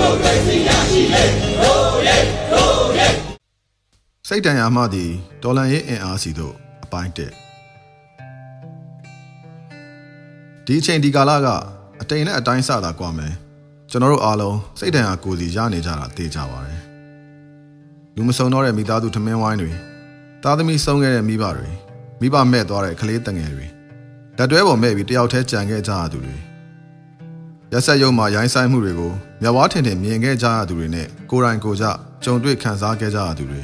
[0.00, 1.24] မိုကရေစီရရှိလေ
[1.62, 2.16] ရိုးရဲ
[2.52, 3.08] ရိုးရဲ
[4.28, 5.10] စိတ်တန်ရာမှသည်
[5.42, 7.32] ဒေါ်လာရေးအင်အားစီတို့အပိုင်းတက်
[10.66, 11.48] ဒီအချိန်ဒီကာလက
[12.00, 13.34] အတိန်နဲ့အတိုင်းစတာကွာမယ်
[13.90, 16.80] ကျွန်တော်တို့အားလုံးစိတ်တန်ရာကိုယ်စီရနေကြတာသိကြပါတယ်
[18.16, 19.72] လူမစုံတော့တဲ့မိသားစုထမင်းဝိုင်းတွေ
[20.42, 21.70] သားသမီးဆုံးခဲ့တဲ့မိဘတွေ
[22.20, 23.66] မိဘမဲ့သွားတဲ့ကလေးတငယ်တွေ
[24.38, 26.49] လက်တွဲပေါ်မဲ့ပြီးတယောက်တည်းကြံခဲ့ကြရသူတွေ
[27.72, 29.12] ရက်ဆက်ရုံမှာရိုင်းဆိုင်မှုတွေကို
[29.42, 31.86] မျက်ဝါးထင်ထင်မြင်ခဲ့ကြရသူတွေနဲ့ကိုယ်တိုင်ကိုယ်ကျ
[32.24, 33.62] ကြုံတွေ့ခံစားခဲ့ကြရသူတွေ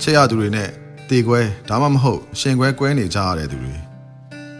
[0.00, 0.68] ချစ်ရသူတွေနဲ့
[1.10, 3.74] တေခွဲဒါမှမဟုတ်ရှင်ခွဲကွဲနေကြရတဲ့သူတွေ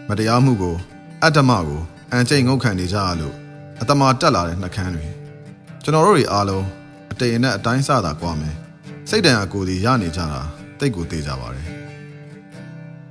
[0.07, 0.75] မတရားမှုကို
[1.23, 3.35] အတ္တမကိုအန်ကျိန်ငုတ်ခံနေကြရလို့
[3.79, 5.07] အတ္တမတက်လာတဲ့နှကန်းတွေ
[5.83, 6.65] ကျွန်တော်တို့တွေအားလုံး
[7.11, 8.55] အတိမ်နဲ့အတိုင်းစတာကွာမယ်
[9.09, 10.41] စိတ်တန်အကိုယ်စီရနေကြတာ
[10.79, 11.67] တိတ်ကိုသေးကြပါတယ်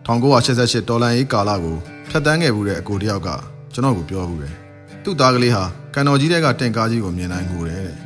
[0.07, 1.77] 1988ဒေါ်လာရေးကာလကို
[2.11, 3.29] ဖျက်တမ်းခဲ့မှုတဲ့အကိုတယောက်က
[3.73, 4.62] ကျွန်တော်ကိုပြောဘူးတယ်
[5.05, 7.97] သူ့သားကလေးဟာကန်တော်ကြီးတဲ့ကတင်ကားကြီးကိုမြင်နိုင်ကိုတယ်တဲ့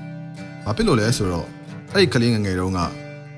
[0.64, 1.46] ဘာဖြစ်လို့လဲဆိုတော့
[1.92, 2.80] အဲ့ဒီကလေးငယ်ငယ်တုန်းက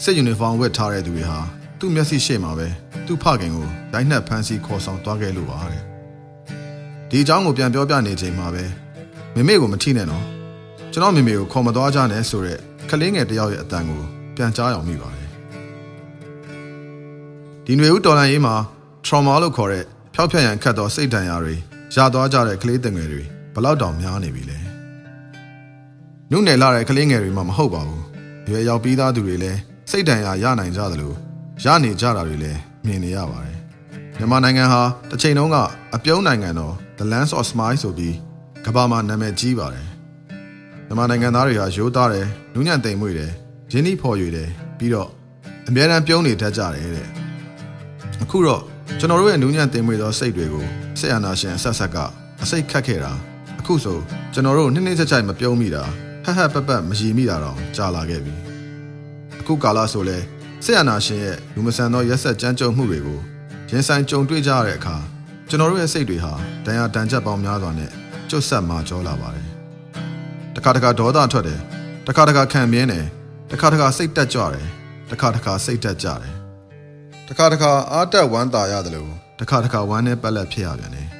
[0.05, 1.39] စစ်ယူနီဖောင်းဝတ်ထားတဲ့သူတွေဟာ
[1.79, 2.69] သူ့မျက်စိရှေ့မှာပဲ
[3.07, 5.83] သူ့ဖခင်ကိုဒိုင်းနှက်ဖမ်းဆီးခေါ်ဆောင်သွားခဲ့လို့ပါတဲ့
[7.11, 8.65] ဒီအကြောင်းကိုပြန်ပြောပြနေချိန်မှာပဲ
[9.35, 10.25] မေမေကိုမထိနဲ့နော်
[10.93, 14.03] ကျွန်တော်မေမေကိုခေါ်မသွားကြနဲ့ဆိုတော့ကလေးငယ်တယောက်ရဲ့အတန်ကို
[14.37, 15.29] ပြန်ကြားအောင်မိပါတယ်
[17.65, 18.55] ဒီຫນွေဦးတော်လန်ရေးမှာ
[19.07, 21.55] trauma လို့ခေါ်တဲ့ဖျောက်ဖျက်ရန်ခတ်သောစိတ်ဒဏ်ရာတွေ
[21.95, 24.59] ရသွားကြတဲ့ကလေးတငယ်တွေဘ လောက်တောင်များနေပြီလဲ
[26.31, 28.03] နုနယ်လာတဲ့ကလေးငယ်တွေမှမဟုတ်ပါဘူး
[28.49, 29.59] ရွယ်ရောက်ပြီးသားသူတွေလည်း
[29.91, 31.13] စိတ်ဒဏ်ရာရနိုင်ကြသလို
[31.65, 33.57] ရနေကြတာတွေလည်းမြင်နေရပါတယ်
[34.19, 35.57] မြန်မာနိုင်ငံဟာတစ်ချိန်လုံးက
[35.95, 38.15] အပြုံးနိုင်ငံတော် The Lands of Smile ဆိုပြီး
[38.67, 39.87] ကမ္ဘာမှာနာမည်ကြီးပါတယ်
[40.87, 43.31] မြန်မာနိုင်ငံသားတွေဟာရိုးသားတယ်နူးညံ့သိမ်မွေ့တယ်
[43.73, 44.49] ရင်းနှီးဖော်ရွေတယ်
[44.79, 45.09] ပြီးတော့
[45.69, 47.09] အများအားပြုံးနေတတ်ကြတယ်တဲ့
[48.23, 48.63] အခုတော့
[48.99, 50.65] ကျွန်တော်တို့ရဲ့နူးညံ့သိမ်မွေ့သောစိတ်တွေကို
[50.99, 51.97] ဆက်အာနာရှင်အဆက်ဆက်က
[52.43, 53.13] အစိတ်ခတ်ခဲ့တာ
[53.69, 53.99] အခုဆို
[54.35, 55.83] ကျွန်တော်တို့နှစ်နှစ်ချက်ချိုက်မပြုံးမိတာ
[56.25, 58.35] ဟဟပပမရည်မိတာတော့ကြာလာခဲ့ပြီ
[59.41, 60.19] အခုကာလဆိုလဲ
[60.65, 63.19] ဆက်အာနာရှင်ရဲ့လူမဆန်သောရက်ဆက်ကြမ်းကြုတ်မှုတွေကို
[63.71, 64.97] ရင်ဆိုင်ကြုံတွေ့ကြရတဲ့အခါ
[65.49, 66.33] ကျွန်တော်တို့ရဲ့စိတ်တွေဟာ
[66.65, 67.91] တန်ရာတန်ချက်ပေါင်းများစွာနဲ့
[68.31, 69.47] ကျုပ်ဆက်မာကြောလာပါတယ်
[70.57, 71.61] တခါတခါဒေါသထွက်တယ်
[72.07, 73.07] တခါတခါခံပြင်းတယ်
[73.51, 74.67] တခါတခါစိတ်တက်ကြွတယ်
[75.11, 76.35] တခါတခါစိတ်တက်ကြတယ်
[77.29, 81.18] တခါတခါအားတက်ဝမ်းသာရတယ်လို့တခါတခါဝမ်းနဲ့ပက်လက်ဖြစ်ရပြန်တယ်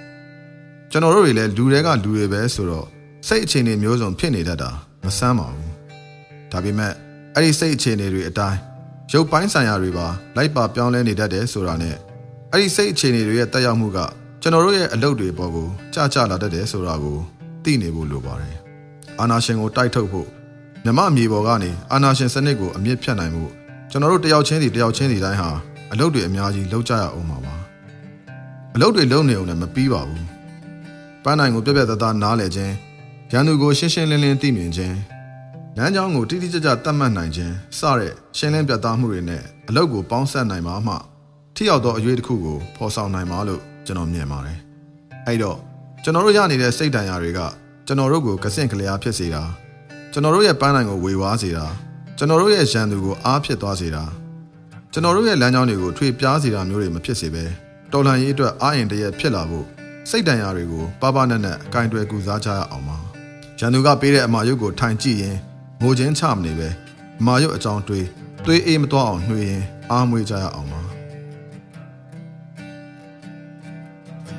[0.91, 2.87] ကျွန်တော်တို့တွေလည်းလူတွေကလူတွေပဲဆိုတော့
[3.29, 4.71] စိတ်အခြေအနေမျိုးစုံဖြစ်နေတတ်တာ
[5.05, 5.73] မဆမ်းပါဘူး
[6.53, 6.93] ဒါပေမဲ့
[7.35, 8.59] အဲ့ဒီစိတ်အခြေအနေတွေအတိုင်း
[9.13, 10.07] ရုပ်ပိုင်းဆိုင်ရာတွေပါ
[10.37, 11.97] လိုက်ပါပြောင်းလဲနေတတ်တယ်ဆိုတာနဲ့
[12.53, 13.99] အဲ့ဒီစိတ်အခြေအနေတွေရဲ့တက်ရောက်မှုက
[14.43, 17.19] ကျွန်တော်တို့ရဲ့အလုပ်တွေပေါ်ကိုကြာကြာလာတတ်တယ်ဆိုတာကို
[17.65, 18.57] သိနေဖို့လိုပါတယ်
[19.21, 20.29] အာနာရှင်ကိုတိုက်ထုတ်ဖို့
[20.85, 23.45] မြမအမြေပေါ်ကနေအာနာရှင်စနစ်ကိုအမြင့်ဖြတ်နိုင်မှု
[23.91, 25.51] ကျွန်တော်တို့တယောက်ချင်းစီတယောက်ချင်းစီတိုင်းဟာ
[25.93, 27.55] အလုပ်တွေအများကြီးလုပ်ကြရအောင်ပါပါ
[28.75, 30.38] အလုပ်တွေလုပ်နေအောင်လည်းမပြီးပါဘူး
[31.29, 32.75] ပန်းနိုင်ကိုပြက်ပြက်သားသားနားလည်ခြင်း
[33.33, 34.97] ရန်သူကိုရှင်းရှင်းလင်းလင်းသိမြင်ခြင်း
[35.77, 40.95] လမ်းကြောင်းကိုတိတိကျကျသတ်မှတ်နိုင်ခြင်းစတဲ့ရှင်းလင်းပြတ်သားမှုတွေနဲ့အလုပ်ကိုပေါင်းစပ်နိုင်မှာမှ
[41.55, 44.59] ထိရောက်သောအရွေးတစ်ခုကိုဖော်ဆောင်နိုင်မှာလို့ကျွန်တော်မြင်ပါတယ်။
[45.27, 45.59] အဲ့တော့
[46.03, 47.41] ကျွန်တော်တို့ရနေတဲ့စိတ်တန်ရာတွေက
[47.87, 49.43] ကျွန်တော်တို့ကိုကစင့်ကလျားဖြစ်စေတာ
[50.13, 51.67] ကျွန်တော်တို့ရဲ့ပန်းနိုင်ကိုဝေဝါးစေတာ
[52.19, 54.05] ကျွန်တော်တို့ရဲ့ရန်သူကိုအားဖြစ်သွားစေတာ
[54.93, 57.45] ကျွန်တော်တို့ရဲ့လမ်းကြောင်းတွေကိုထွေပြားစေတာမျိုးတွေမဖြစ်စေပဲ
[57.93, 59.78] တော်လှန်ရေးအတွက်အားရင်တရက်ဖြစ်လာဖို့
[60.11, 62.99] စိတ်တန်ရာတွေကိုပါပါနက်နက်ကင်တွယ်ကူစားကြရအောင်ပါ။
[63.61, 65.37] ရန်သူကပေးတဲ့အမာရုပ်ကိုထိုင်ကြည့်ရင်
[65.83, 66.69] ငိုချင်းချမနေပဲ
[67.21, 68.07] အမာရုပ်အကြောင်းတွေး
[68.45, 70.83] တွေးအေးမသွားအောင်နှွေးရင်အားမွေးကြရအောင်ပါ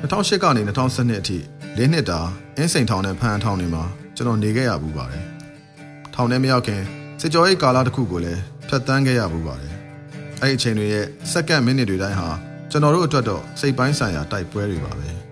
[0.00, 1.38] 2008ကနေ2012အထိ
[1.78, 2.20] ၄နှစ်တာ
[2.56, 3.84] အင်းစိန်ထောင်နဲ့ဖန်ထောင်တွေမှာ
[4.16, 5.24] ကျွန်တော်နေခဲ့ရဘူးပါတယ်။
[6.14, 6.82] ထောင်ထဲမရောက်ခင်
[7.20, 9.74] စစ်ကြောရေးကာလတစ်ခုကိုလည်းဖျက်ဆီးခဲ့ရဘူးပါတယ်။
[10.40, 12.28] အဲ့ဒီအချိန်တွေရဲ့စက္ကန့်မိနစ်တွေတိုင်းဟာ
[12.70, 15.10] ကျွန်တော်တို့အတွက်တော့စိတ်ပိုင်းဆိုင်ရာတိုက်ပွဲတွေပါပဲ။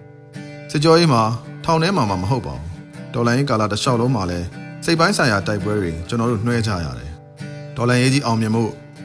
[0.71, 1.23] စစ်ကြောရေးမှာ
[1.65, 2.65] ထောင်ထဲမှာမှမဟုတ်ပါဘူး။
[3.15, 4.47] ဒေါ်လာရင်းကာလတစ်လျှောက်လုံးမှာလည်း
[4.85, 7.11] စိတ်ပိုင်းဆိုင်ရာတိုက်ပွဲတွေကျွန်တော်တို့နှွှဲကြရတယ်။
[7.77, 8.65] ဒေါ်လာရေးကြီးအောင်မြင်မှု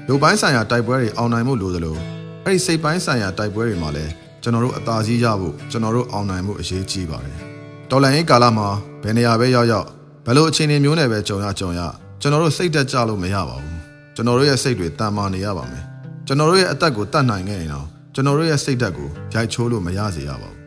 [0.09, 1.97] ရုပ်ပိုင်းဆိုင်ရာတိုက်ပွဲတွေအောင်နိုင်မှုလိုသလို
[2.45, 4.11] အဲ့ဒီစိတ်ပိုင်းဆိုင်ရာတိုက်ပွဲတွေမှာလည်း
[4.43, 7.37] ကျွန်တော်တို့အသာစီးရဖို့ကျွန်တော်တို့အောင်နိုင်မှုအရေးကြီးပါတယ်။
[7.91, 8.67] ဒေါ်လာရေးကာလမှာ
[9.03, 9.87] ဘယ်နေရာပဲရောက်ရောက်
[10.25, 11.81] ဘယ်လိုအခြေအနေမျိုးနဲ့ပဲကြုံရကြုံရ
[12.21, 13.77] ကျွန်တော်တို့စိတ်တက်ကြလို့မရပါဘူး။
[14.15, 15.83] ကျွန်တော်တို့ရဲ့စိတ်တွေတန်မာနေရပါမယ်။
[16.27, 20.61] ကျွန်တော်တို့ရဲ့အသက်ကိုတတ်နိုင်ခဲ့ရင်တော့ကျွန်တော်တို့ရဲ့စိတ်ဓာတ်ကိုရိုက်ချိုးလို့မရစေရပါဘူး။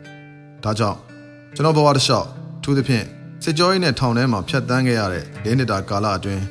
[0.67, 0.97] ဒါကြောင့်
[1.55, 2.27] ကျွန်တော်ဘဝတစ်လျှောက်
[2.63, 3.05] ထူးသဖြင့်
[3.43, 6.43] စစ်ကြောရေးနဲ့ထောင်ထဲမှာဖြတ်တန်းခဲ့ရတဲ့၄နှစ်တာကာလအတွင်း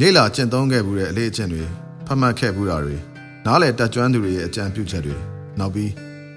[0.00, 1.62] နေလာကျင့်သုံးခဲ့မှုတဲ့အလေးအကျင့်တွေ
[2.06, 2.96] ဖတ်မှတ်ခဲ့မှုတာတွေ
[3.46, 5.16] နားလည်တက်ကြွသူတွေရဲ့အကြံပြုချက်တွေ
[5.58, 5.90] နောက်ပြီး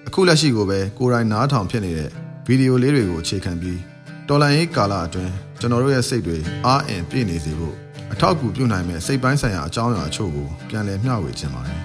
[0.08, 2.10] အခုလက်ရှိကိုပဲကိုယ်တိုင်နားထောင်ဖြစ်နေတဲ့
[2.48, 3.80] ဗီဒီယိုလေးတွေကိုအခြေခံပြီး
[4.28, 7.76] တော်လန်ရေးကာလအတွင်းကျွန်တော်တို့ရဲ့စိတ်တွေအားအင်ပြည့်နေစေဖို့
[8.14, 11.82] အထောက်အကူပြုနိုင်မဲ့စိတ်ပိုင်းဆိုင်ရာအကြောင်းအရာအချို့ကိုပြန်လည်မျှဝေခြင်းပါတယ်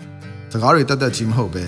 [0.52, 1.64] ။စကားတွေတက်တက်ကြီးမဟုတ်ပဲ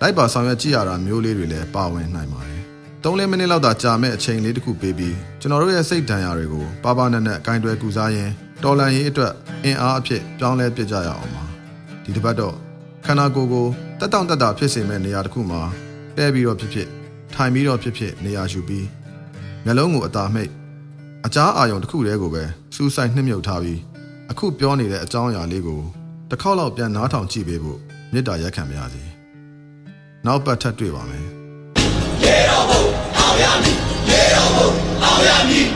[0.00, 2.62] လိုက်ပါဆောင်ရွက်ကြည့်ရတာမျိုးလေးတွေလည်းပါဝင်နိုင်ပါတယ်။
[3.04, 8.32] တ3မိနစ်လောက်သာကြာမဲ့အချိန်လေးတစ်ခုပေးပြီးကျွန်တော်တို့ရဲ့စိတ်ဒဏ်ရာတွေကိုပါပါနက်နက်ကင်တွယ်ကူစားရင်း
[8.62, 9.32] တော်လန်ရေးအတွက်
[9.64, 11.42] အင်အားအဖြစ်ပြောင်းလဲပြစ်ကြရအောင်ပါ
[12.04, 12.54] ဒီတစ်ပတ်တော့
[13.06, 13.66] ခန္ဓာကိုယ်ကို
[14.00, 15.60] တက်တောင့်တက်တာဖြစ်စေမဲ့နေရာတစ်ခုမှာ
[16.16, 16.88] တဲပြီးတော့ဖြစ်ဖြစ်
[17.34, 18.86] ထိုင်ပြီးတော့ဖြစ်ဖြစ်နေရာယူပြီး
[19.64, 20.50] မျက်လုံးကိုအသာမှိတ်
[21.26, 22.42] အကြားအာရုံတစ်ခုတည်းကိုပဲ
[22.74, 23.80] စူးစိုက်နှိမ့်မြုပ်ထားပြီး
[24.30, 25.80] အခုပြောနေတဲ့အကြောင်းအရာလေးကို
[26.30, 27.78] တစ်ခေါက်လောက်ပြန်နားထောင်ကြည့်ပေးဖို့
[28.12, 29.15] မေတ္တာရက်ခံပါရစေ
[30.26, 31.26] နောက်ပတ်ထပ်တွေ့ပါမယ်
[32.22, 32.82] ရေတော်ဘုံ
[33.18, 33.76] အောင်ရမည်
[34.10, 34.70] ရေတော်ဘုံ
[35.04, 35.66] အောင်ရမည်